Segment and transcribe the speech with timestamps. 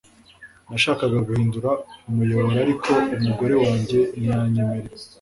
[0.69, 1.69] Nashakaga guhindura
[2.09, 4.99] umuyoboro ariko umugore wanjye ntiyanyemereye